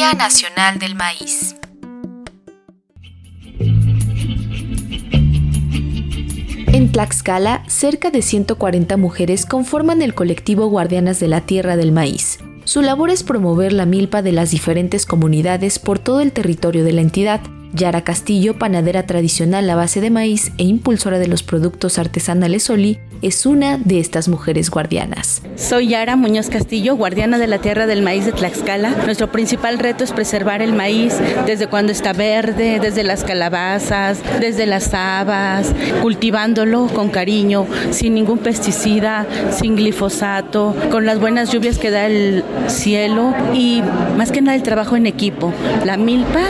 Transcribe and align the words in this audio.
Nacional 0.00 0.78
del 0.78 0.94
Maíz. 0.94 1.54
En 6.72 6.90
Tlaxcala, 6.90 7.62
cerca 7.68 8.10
de 8.10 8.22
140 8.22 8.96
mujeres 8.96 9.44
conforman 9.44 10.00
el 10.00 10.14
colectivo 10.14 10.68
Guardianas 10.68 11.20
de 11.20 11.28
la 11.28 11.42
Tierra 11.42 11.76
del 11.76 11.92
Maíz. 11.92 12.38
Su 12.64 12.80
labor 12.80 13.10
es 13.10 13.22
promover 13.22 13.74
la 13.74 13.84
milpa 13.84 14.22
de 14.22 14.32
las 14.32 14.50
diferentes 14.50 15.04
comunidades 15.04 15.78
por 15.78 15.98
todo 15.98 16.20
el 16.20 16.32
territorio 16.32 16.82
de 16.82 16.92
la 16.92 17.02
entidad, 17.02 17.42
Yara 17.72 18.02
Castillo, 18.02 18.58
panadera 18.58 19.04
tradicional 19.06 19.68
a 19.70 19.76
base 19.76 20.00
de 20.00 20.10
maíz 20.10 20.52
e 20.58 20.64
impulsora 20.64 21.18
de 21.18 21.28
los 21.28 21.42
productos 21.42 21.98
artesanales 21.98 22.68
Oli, 22.68 22.98
es 23.22 23.44
una 23.44 23.76
de 23.76 24.00
estas 24.00 24.28
mujeres 24.28 24.70
guardianas. 24.70 25.42
Soy 25.56 25.88
Yara 25.88 26.16
Muñoz 26.16 26.48
Castillo, 26.48 26.96
guardiana 26.96 27.38
de 27.38 27.46
la 27.46 27.58
tierra 27.58 27.86
del 27.86 28.02
maíz 28.02 28.24
de 28.24 28.32
Tlaxcala. 28.32 28.90
Nuestro 29.04 29.30
principal 29.30 29.78
reto 29.78 30.04
es 30.04 30.12
preservar 30.12 30.62
el 30.62 30.72
maíz 30.72 31.14
desde 31.44 31.66
cuando 31.66 31.92
está 31.92 32.14
verde, 32.14 32.80
desde 32.80 33.04
las 33.04 33.24
calabazas, 33.24 34.20
desde 34.40 34.64
las 34.64 34.94
habas, 34.94 35.72
cultivándolo 36.00 36.86
con 36.88 37.10
cariño, 37.10 37.66
sin 37.90 38.14
ningún 38.14 38.38
pesticida, 38.38 39.26
sin 39.52 39.76
glifosato, 39.76 40.74
con 40.90 41.04
las 41.04 41.20
buenas 41.20 41.52
lluvias 41.52 41.76
que 41.76 41.90
da 41.90 42.06
el 42.06 42.42
cielo 42.68 43.34
y 43.52 43.82
más 44.16 44.32
que 44.32 44.40
nada 44.40 44.56
el 44.56 44.62
trabajo 44.62 44.96
en 44.96 45.06
equipo. 45.06 45.52
La 45.84 45.98
milpa 45.98 46.40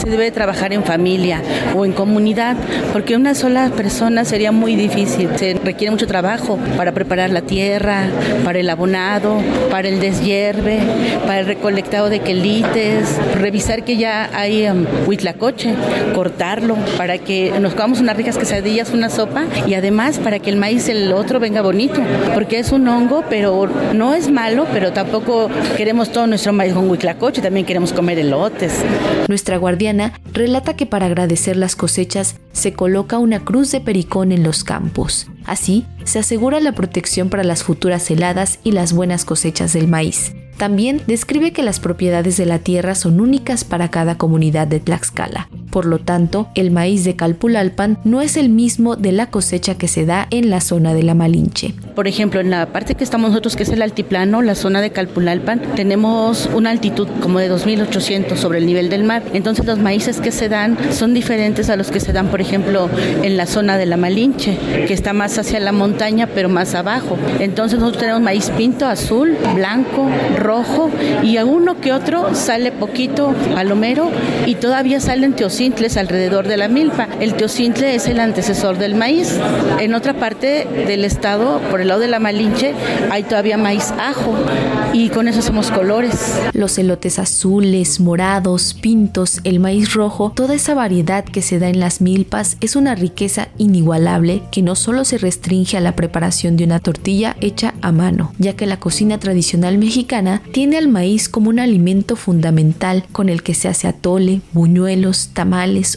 se 0.00 0.08
debe 0.08 0.30
trabajar 0.30 0.61
en 0.70 0.84
familia 0.84 1.40
o 1.74 1.84
en 1.84 1.92
comunidad, 1.92 2.56
porque 2.92 3.16
una 3.16 3.34
sola 3.34 3.70
persona 3.74 4.24
sería 4.24 4.52
muy 4.52 4.76
difícil. 4.76 5.30
Se 5.36 5.54
requiere 5.54 5.90
mucho 5.90 6.06
trabajo 6.06 6.58
para 6.76 6.92
preparar 6.92 7.30
la 7.30 7.40
tierra, 7.40 8.04
para 8.44 8.58
el 8.58 8.68
abonado, 8.68 9.38
para 9.70 9.88
el 9.88 9.98
deshierve, 9.98 10.78
para 11.26 11.40
el 11.40 11.46
recolectado 11.46 12.10
de 12.10 12.20
quelites, 12.20 13.16
revisar 13.40 13.84
que 13.84 13.96
ya 13.96 14.30
hay 14.34 14.68
um, 14.68 14.84
huitlacoche, 15.06 15.74
cortarlo 16.14 16.76
para 16.96 17.18
que 17.18 17.52
nos 17.60 17.74
comamos 17.74 18.00
unas 18.00 18.16
ricas 18.16 18.36
quesadillas, 18.36 18.90
una 18.90 19.08
sopa 19.08 19.44
y 19.66 19.74
además 19.74 20.18
para 20.18 20.38
que 20.38 20.50
el 20.50 20.56
maíz 20.56 20.88
el 20.88 21.12
otro 21.12 21.40
venga 21.40 21.62
bonito, 21.62 22.00
porque 22.34 22.58
es 22.58 22.72
un 22.72 22.86
hongo, 22.88 23.24
pero 23.28 23.68
no 23.94 24.14
es 24.14 24.30
malo, 24.30 24.66
pero 24.72 24.92
tampoco 24.92 25.48
queremos 25.76 26.10
todo 26.10 26.26
nuestro 26.26 26.52
maíz 26.52 26.74
con 26.74 26.90
huitlacoche, 26.90 27.40
también 27.40 27.64
queremos 27.64 27.92
comer 27.92 28.18
elotes. 28.18 28.74
Nuestra 29.28 29.56
guardiana 29.56 30.12
relata 30.52 30.76
que 30.76 30.84
para 30.84 31.06
agradecer 31.06 31.56
las 31.56 31.76
cosechas 31.76 32.36
se 32.52 32.74
coloca 32.74 33.16
una 33.16 33.42
cruz 33.42 33.72
de 33.72 33.80
pericón 33.80 34.32
en 34.32 34.42
los 34.42 34.64
campos. 34.64 35.28
Así, 35.46 35.86
se 36.04 36.18
asegura 36.18 36.60
la 36.60 36.72
protección 36.72 37.30
para 37.30 37.42
las 37.42 37.62
futuras 37.62 38.10
heladas 38.10 38.58
y 38.62 38.72
las 38.72 38.92
buenas 38.92 39.24
cosechas 39.24 39.72
del 39.72 39.88
maíz. 39.88 40.34
También 40.58 41.00
describe 41.06 41.54
que 41.54 41.62
las 41.62 41.80
propiedades 41.80 42.36
de 42.36 42.44
la 42.44 42.58
tierra 42.58 42.94
son 42.94 43.22
únicas 43.22 43.64
para 43.64 43.90
cada 43.90 44.18
comunidad 44.18 44.66
de 44.66 44.78
Tlaxcala. 44.78 45.48
Por 45.72 45.86
lo 45.86 45.98
tanto, 45.98 46.48
el 46.54 46.70
maíz 46.70 47.02
de 47.02 47.16
Calpulalpan 47.16 47.96
no 48.04 48.20
es 48.20 48.36
el 48.36 48.50
mismo 48.50 48.94
de 48.94 49.10
la 49.10 49.30
cosecha 49.30 49.74
que 49.74 49.88
se 49.88 50.04
da 50.04 50.28
en 50.30 50.50
la 50.50 50.60
zona 50.60 50.92
de 50.92 51.02
la 51.02 51.14
Malinche. 51.14 51.72
Por 51.94 52.06
ejemplo, 52.06 52.40
en 52.40 52.50
la 52.50 52.66
parte 52.66 52.94
que 52.94 53.02
estamos 53.02 53.30
nosotros, 53.30 53.56
que 53.56 53.62
es 53.62 53.70
el 53.70 53.80
altiplano, 53.80 54.42
la 54.42 54.54
zona 54.54 54.82
de 54.82 54.90
Calpulalpan, 54.90 55.62
tenemos 55.74 56.50
una 56.54 56.68
altitud 56.68 57.08
como 57.22 57.38
de 57.38 57.50
2.800 57.50 58.36
sobre 58.36 58.58
el 58.58 58.66
nivel 58.66 58.90
del 58.90 59.04
mar. 59.04 59.22
Entonces 59.32 59.64
los 59.64 59.78
maíces 59.78 60.20
que 60.20 60.30
se 60.30 60.50
dan 60.50 60.76
son 60.92 61.14
diferentes 61.14 61.70
a 61.70 61.76
los 61.76 61.90
que 61.90 62.00
se 62.00 62.12
dan, 62.12 62.28
por 62.28 62.42
ejemplo, 62.42 62.90
en 63.22 63.38
la 63.38 63.46
zona 63.46 63.78
de 63.78 63.86
la 63.86 63.96
Malinche, 63.96 64.58
que 64.86 64.92
está 64.92 65.14
más 65.14 65.38
hacia 65.38 65.58
la 65.58 65.72
montaña, 65.72 66.28
pero 66.34 66.50
más 66.50 66.74
abajo. 66.74 67.16
Entonces 67.40 67.78
nosotros 67.78 68.00
tenemos 68.02 68.20
maíz 68.20 68.50
pinto, 68.50 68.86
azul, 68.86 69.38
blanco, 69.54 70.06
rojo, 70.38 70.90
y 71.22 71.38
a 71.38 71.46
uno 71.46 71.80
que 71.80 71.92
otro 71.92 72.34
sale 72.34 72.72
poquito 72.72 73.34
palomero 73.54 74.10
y 74.44 74.56
todavía 74.56 75.00
salen 75.00 75.32
teocintles 75.62 75.96
alrededor 75.96 76.48
de 76.48 76.56
la 76.56 76.66
milpa. 76.66 77.06
El 77.20 77.34
teocintle 77.34 77.94
es 77.94 78.08
el 78.08 78.18
antecesor 78.18 78.78
del 78.78 78.96
maíz. 78.96 79.38
En 79.78 79.94
otra 79.94 80.12
parte 80.14 80.66
del 80.88 81.04
estado, 81.04 81.60
por 81.70 81.80
el 81.80 81.86
lado 81.86 82.00
de 82.00 82.08
la 82.08 82.18
Malinche, 82.18 82.74
hay 83.12 83.22
todavía 83.22 83.56
maíz 83.56 83.92
ajo 83.96 84.34
y 84.92 85.10
con 85.10 85.28
eso 85.28 85.38
hacemos 85.38 85.70
colores. 85.70 86.40
Los 86.52 86.78
elotes 86.78 87.20
azules, 87.20 88.00
morados, 88.00 88.74
pintos, 88.74 89.38
el 89.44 89.60
maíz 89.60 89.94
rojo, 89.94 90.32
toda 90.34 90.56
esa 90.56 90.74
variedad 90.74 91.24
que 91.24 91.42
se 91.42 91.60
da 91.60 91.68
en 91.68 91.78
las 91.78 92.00
milpas 92.00 92.56
es 92.60 92.74
una 92.74 92.96
riqueza 92.96 93.46
inigualable 93.56 94.42
que 94.50 94.62
no 94.62 94.74
solo 94.74 95.04
se 95.04 95.18
restringe 95.18 95.76
a 95.76 95.80
la 95.80 95.94
preparación 95.94 96.56
de 96.56 96.64
una 96.64 96.80
tortilla 96.80 97.36
hecha 97.40 97.74
a 97.82 97.92
mano, 97.92 98.32
ya 98.38 98.54
que 98.54 98.66
la 98.66 98.80
cocina 98.80 99.18
tradicional 99.18 99.78
mexicana 99.78 100.42
tiene 100.50 100.76
al 100.76 100.88
maíz 100.88 101.28
como 101.28 101.50
un 101.50 101.60
alimento 101.60 102.16
fundamental 102.16 103.04
con 103.12 103.28
el 103.28 103.44
que 103.44 103.54
se 103.54 103.68
hace 103.68 103.86
atole, 103.86 104.40
buñuelos, 104.52 105.28
tamales 105.32 105.51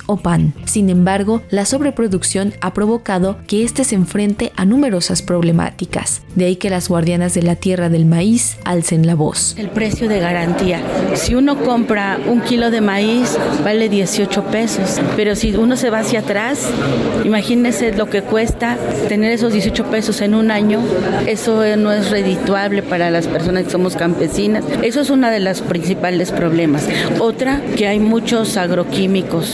o 0.08 0.18
pan. 0.18 0.54
Sin 0.66 0.90
embargo, 0.90 1.42
la 1.50 1.66
sobreproducción 1.66 2.54
ha 2.60 2.74
provocado 2.74 3.38
que 3.48 3.64
éste 3.64 3.86
se 3.86 3.96
enfrente 3.96 4.52
a 4.58 4.66
numerosas 4.66 5.22
problemáticas. 5.22 6.22
De 6.36 6.46
ahí 6.46 6.58
que 6.58 6.70
las 6.70 6.90
guardianas 6.90 7.34
de 7.34 7.42
la 7.42 7.56
tierra 7.56 7.88
del 7.88 8.06
maíz 8.06 8.58
alcen 8.66 9.08
la 9.08 9.16
voz. 9.16 9.56
El 9.58 9.70
precio 9.70 10.10
de 10.10 10.20
garantía. 10.20 10.82
Si 11.14 11.36
uno 11.36 11.64
compra 11.64 12.20
un 12.28 12.42
kilo 12.42 12.70
de 12.70 12.82
maíz, 12.82 13.38
vale 13.64 13.88
18 13.88 14.44
pesos. 14.46 15.00
Pero 15.16 15.36
si 15.36 15.56
uno 15.56 15.78
se 15.78 15.90
va 15.90 16.00
hacia 16.00 16.20
atrás, 16.20 16.68
imagínese 17.24 17.94
lo 17.94 18.10
que 18.10 18.24
cuesta 18.24 18.78
tener 19.08 19.32
esos 19.32 19.54
18 19.54 19.86
pesos 19.86 20.20
en 20.20 20.36
un 20.36 20.52
año. 20.52 20.82
Eso 21.28 21.64
no 21.78 21.94
es 21.94 22.12
redituable 22.12 22.84
para 22.84 23.10
las 23.10 23.28
personas 23.28 23.64
que 23.64 23.70
somos 23.70 23.96
campesinas. 23.96 24.66
Eso 24.84 25.00
es 25.00 25.10
uno 25.10 25.30
de 25.30 25.40
los 25.40 25.62
principales 25.62 26.32
problemas. 26.32 26.86
Otra, 27.20 27.62
que 27.78 27.88
hay 27.88 28.00
muchos 28.00 28.58
agroquímicos 28.58 29.45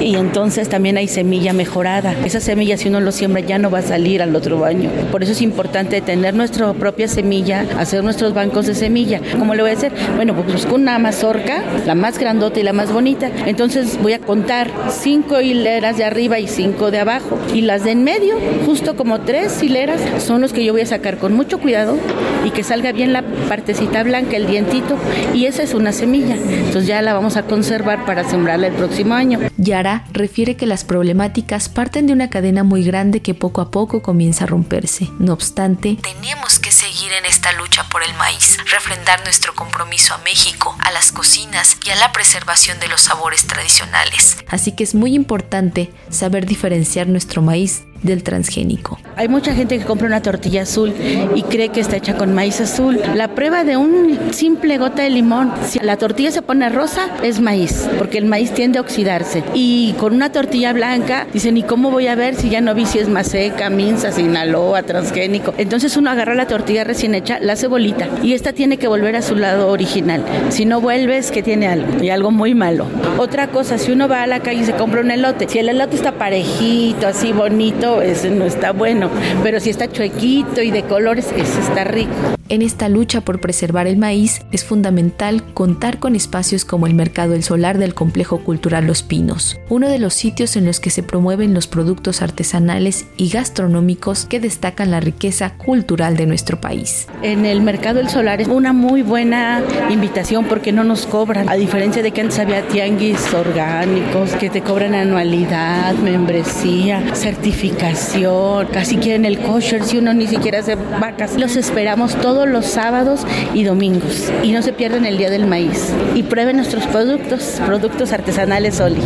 y 0.00 0.16
entonces 0.16 0.68
también 0.68 0.96
hay 0.96 1.08
semilla 1.08 1.52
mejorada. 1.52 2.14
Esa 2.24 2.40
semilla, 2.40 2.76
si 2.76 2.88
uno 2.88 3.00
lo 3.00 3.12
siembra, 3.12 3.40
ya 3.40 3.58
no 3.58 3.70
va 3.70 3.80
a 3.80 3.82
salir 3.82 4.22
al 4.22 4.34
otro 4.36 4.64
año. 4.64 4.90
Por 5.10 5.22
eso 5.22 5.32
es 5.32 5.42
importante 5.42 6.00
tener 6.00 6.34
nuestra 6.34 6.72
propia 6.74 7.08
semilla, 7.08 7.64
hacer 7.78 8.04
nuestros 8.04 8.34
bancos 8.34 8.66
de 8.66 8.74
semilla. 8.74 9.20
¿Cómo 9.38 9.54
lo 9.54 9.64
voy 9.64 9.72
a 9.72 9.74
hacer? 9.74 9.92
Bueno, 10.16 10.34
pues 10.34 10.52
busco 10.52 10.74
una 10.74 10.98
mazorca, 10.98 11.62
la 11.86 11.94
más 11.94 12.18
grandota 12.18 12.60
y 12.60 12.62
la 12.62 12.72
más 12.72 12.92
bonita. 12.92 13.30
Entonces 13.46 13.98
voy 14.00 14.12
a 14.12 14.20
contar 14.20 14.70
cinco 14.90 15.40
hileras 15.40 15.96
de 15.96 16.04
arriba 16.04 16.38
y 16.38 16.46
cinco 16.46 16.90
de 16.90 17.00
abajo. 17.00 17.38
Y 17.52 17.62
las 17.62 17.84
de 17.84 17.92
en 17.96 18.04
medio, 18.04 18.34
justo 18.66 18.96
como 18.96 19.20
tres 19.20 19.62
hileras, 19.62 20.00
son 20.22 20.40
los 20.42 20.52
que 20.52 20.64
yo 20.64 20.72
voy 20.72 20.82
a 20.82 20.86
sacar 20.86 21.16
con 21.16 21.32
mucho 21.32 21.58
cuidado 21.58 21.96
y 22.44 22.50
que 22.50 22.62
salga 22.62 22.92
bien 22.92 23.12
la 23.12 23.22
partecita 23.48 24.02
blanca, 24.02 24.36
el 24.36 24.46
dientito. 24.46 24.96
Y 25.32 25.46
esa 25.46 25.62
es 25.62 25.72
una 25.72 25.92
semilla. 25.92 26.34
Entonces 26.34 26.86
ya 26.86 27.00
la 27.00 27.14
vamos 27.14 27.36
a 27.36 27.44
conservar 27.44 28.04
para 28.04 28.24
sembrarla 28.24 28.66
el 28.66 28.74
próximo 28.74 29.14
año. 29.14 29.35
Yara 29.56 30.04
refiere 30.12 30.56
que 30.56 30.66
las 30.66 30.84
problemáticas 30.84 31.68
parten 31.68 32.06
de 32.06 32.12
una 32.12 32.30
cadena 32.30 32.64
muy 32.64 32.84
grande 32.84 33.20
que 33.20 33.34
poco 33.34 33.60
a 33.60 33.70
poco 33.70 34.02
comienza 34.02 34.44
a 34.44 34.46
romperse. 34.46 35.08
No 35.18 35.32
obstante, 35.32 35.98
tenemos 36.02 36.58
que 36.58 36.70
seguir 36.70 37.12
en 37.12 37.24
esta 37.26 37.52
lucha 37.52 37.88
por 37.90 38.02
el 38.02 38.14
maíz, 38.14 38.58
refrendar 38.70 39.22
nuestro 39.24 39.54
compromiso 39.54 40.14
a 40.14 40.18
México, 40.18 40.76
a 40.80 40.90
las 40.92 41.12
cocinas 41.12 41.78
y 41.84 41.90
a 41.90 41.96
la 41.96 42.12
preservación 42.12 42.78
de 42.80 42.88
los 42.88 43.02
sabores 43.02 43.46
tradicionales. 43.46 44.38
Así 44.48 44.72
que 44.72 44.84
es 44.84 44.94
muy 44.94 45.14
importante 45.14 45.90
saber 46.10 46.46
diferenciar 46.46 47.08
nuestro 47.08 47.42
maíz 47.42 47.84
del 48.06 48.22
transgénico. 48.22 48.98
Hay 49.16 49.28
mucha 49.28 49.54
gente 49.54 49.78
que 49.78 49.84
compra 49.84 50.06
una 50.06 50.22
tortilla 50.22 50.62
azul 50.62 50.94
y 51.34 51.42
cree 51.42 51.68
que 51.70 51.80
está 51.80 51.96
hecha 51.96 52.16
con 52.16 52.34
maíz 52.34 52.60
azul. 52.60 53.00
La 53.14 53.28
prueba 53.28 53.64
de 53.64 53.76
un 53.76 54.18
simple 54.32 54.78
gota 54.78 55.02
de 55.02 55.10
limón, 55.10 55.52
si 55.66 55.78
la 55.78 55.96
tortilla 55.96 56.30
se 56.30 56.42
pone 56.42 56.68
rosa, 56.68 57.08
es 57.22 57.40
maíz, 57.40 57.88
porque 57.98 58.18
el 58.18 58.26
maíz 58.26 58.52
tiende 58.52 58.78
a 58.78 58.82
oxidarse. 58.82 59.42
Y 59.54 59.94
con 59.98 60.14
una 60.14 60.32
tortilla 60.32 60.72
blanca, 60.72 61.26
dicen, 61.32 61.56
¿y 61.56 61.62
cómo 61.62 61.90
voy 61.90 62.06
a 62.06 62.14
ver 62.14 62.34
si 62.34 62.48
ya 62.48 62.60
no 62.60 62.74
vi 62.74 62.86
si 62.86 62.98
es 62.98 63.08
maseca, 63.08 63.70
minza, 63.70 64.12
sinaloa, 64.12 64.82
transgénico? 64.82 65.54
Entonces 65.58 65.96
uno 65.96 66.10
agarra 66.10 66.34
la 66.34 66.46
tortilla 66.46 66.84
recién 66.84 67.14
hecha, 67.14 67.38
la 67.40 67.54
hace 67.54 67.66
bolita 67.66 68.08
y 68.22 68.32
esta 68.32 68.52
tiene 68.52 68.76
que 68.76 68.88
volver 68.88 69.16
a 69.16 69.22
su 69.22 69.34
lado 69.34 69.68
original. 69.68 70.24
Si 70.50 70.64
no 70.64 70.80
vuelves, 70.80 71.30
que 71.30 71.42
tiene 71.42 71.68
algo, 71.68 72.02
y 72.02 72.10
algo 72.10 72.30
muy 72.30 72.54
malo. 72.54 72.86
Otra 73.18 73.48
cosa, 73.48 73.78
si 73.78 73.92
uno 73.92 74.08
va 74.08 74.22
a 74.22 74.26
la 74.26 74.40
calle 74.40 74.62
y 74.62 74.64
se 74.64 74.74
compra 74.74 75.00
un 75.00 75.10
elote, 75.10 75.48
si 75.48 75.58
el 75.58 75.68
elote 75.68 75.96
está 75.96 76.12
parejito, 76.12 77.06
así 77.06 77.32
bonito, 77.32 77.95
ese 78.02 78.30
no 78.30 78.44
está 78.44 78.72
bueno. 78.72 79.10
Pero 79.42 79.60
si 79.60 79.70
está 79.70 79.90
chuequito 79.90 80.62
y 80.62 80.70
de 80.70 80.82
colores, 80.82 81.26
ese 81.36 81.60
está 81.60 81.84
rico. 81.84 82.12
En 82.48 82.62
esta 82.62 82.88
lucha 82.88 83.22
por 83.22 83.40
preservar 83.40 83.88
el 83.88 83.96
maíz 83.96 84.42
es 84.52 84.62
fundamental 84.62 85.42
contar 85.52 85.98
con 85.98 86.14
espacios 86.14 86.64
como 86.64 86.86
el 86.86 86.94
Mercado 86.94 87.34
El 87.34 87.42
Solar 87.42 87.76
del 87.78 87.92
Complejo 87.92 88.44
Cultural 88.44 88.86
Los 88.86 89.02
Pinos, 89.02 89.58
uno 89.68 89.88
de 89.88 89.98
los 89.98 90.14
sitios 90.14 90.54
en 90.54 90.64
los 90.64 90.78
que 90.78 90.90
se 90.90 91.02
promueven 91.02 91.54
los 91.54 91.66
productos 91.66 92.22
artesanales 92.22 93.06
y 93.16 93.30
gastronómicos 93.30 94.26
que 94.26 94.38
destacan 94.38 94.92
la 94.92 95.00
riqueza 95.00 95.54
cultural 95.54 96.16
de 96.16 96.26
nuestro 96.26 96.60
país. 96.60 97.08
En 97.22 97.46
el 97.46 97.62
Mercado 97.62 97.98
El 97.98 98.08
Solar 98.08 98.40
es 98.40 98.46
una 98.46 98.72
muy 98.72 99.02
buena 99.02 99.60
invitación 99.90 100.44
porque 100.44 100.70
no 100.70 100.84
nos 100.84 101.06
cobran, 101.06 101.48
a 101.48 101.54
diferencia 101.54 102.00
de 102.00 102.12
que 102.12 102.20
antes 102.20 102.38
había 102.38 102.62
tianguis 102.68 103.34
orgánicos 103.34 104.30
que 104.38 104.50
te 104.50 104.62
cobran 104.62 104.94
anualidad, 104.94 105.94
membresía, 105.94 107.02
certificado 107.14 107.75
casi 107.76 108.96
quieren 108.96 109.24
el 109.24 109.38
kosher 109.38 109.84
si 109.84 109.98
uno 109.98 110.14
ni 110.14 110.26
siquiera 110.26 110.60
hace 110.60 110.74
vacas. 110.74 111.38
Los 111.38 111.56
esperamos 111.56 112.14
todos 112.16 112.48
los 112.48 112.66
sábados 112.66 113.26
y 113.54 113.64
domingos 113.64 114.30
y 114.42 114.52
no 114.52 114.62
se 114.62 114.72
pierden 114.72 115.06
el 115.06 115.18
Día 115.18 115.30
del 115.30 115.46
Maíz 115.46 115.92
y 116.14 116.22
prueben 116.22 116.56
nuestros 116.56 116.86
productos, 116.86 117.60
productos 117.64 118.12
artesanales 118.12 118.80
Oli. 118.80 119.00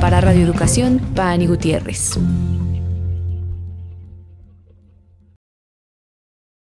Para 0.00 0.20
Radio 0.20 0.44
Educación, 0.44 1.00
Pani 1.14 1.46
Gutiérrez. 1.46 2.18